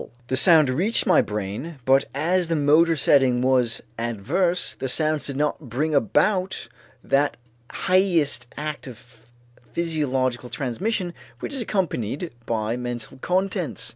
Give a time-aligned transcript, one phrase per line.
[0.29, 5.37] The sound reached my brain but as the motor setting was adverse, the sounds did
[5.37, 6.67] not bring about
[7.03, 7.37] that
[7.69, 9.21] highest act of
[9.73, 13.89] physiological transmission which is accompanied by mental contents.